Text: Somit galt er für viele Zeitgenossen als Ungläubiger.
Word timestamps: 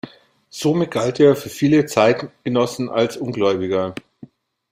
Somit 0.49 0.89
galt 0.89 1.19
er 1.19 1.35
für 1.35 1.49
viele 1.49 1.85
Zeitgenossen 1.85 2.89
als 2.89 3.17
Ungläubiger. 3.17 3.93